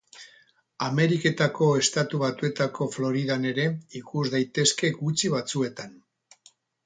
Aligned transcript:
Ameriketako 0.85 1.65
Estatu 1.81 2.21
Batuetako 2.23 2.87
Floridan 2.95 3.45
ere 3.51 3.65
ikus 4.01 4.23
daitezke 4.37 4.93
gutxi 5.03 5.31
batzuetan. 5.37 5.93